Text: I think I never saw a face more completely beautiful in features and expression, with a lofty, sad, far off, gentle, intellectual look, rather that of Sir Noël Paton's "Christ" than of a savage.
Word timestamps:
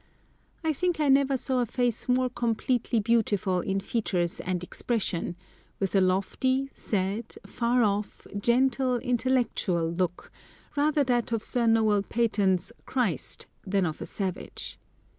I 0.63 0.73
think 0.73 0.99
I 0.99 1.09
never 1.09 1.37
saw 1.37 1.59
a 1.59 1.65
face 1.67 2.09
more 2.09 2.27
completely 2.31 2.99
beautiful 2.99 3.59
in 3.59 3.79
features 3.79 4.39
and 4.39 4.63
expression, 4.63 5.35
with 5.79 5.93
a 5.95 6.01
lofty, 6.01 6.71
sad, 6.73 7.35
far 7.45 7.83
off, 7.83 8.25
gentle, 8.35 8.97
intellectual 8.97 9.87
look, 9.87 10.31
rather 10.75 11.03
that 11.03 11.31
of 11.31 11.43
Sir 11.43 11.67
Noël 11.67 12.09
Paton's 12.09 12.71
"Christ" 12.87 13.45
than 13.63 13.85
of 13.85 14.01
a 14.01 14.07
savage. 14.07 14.79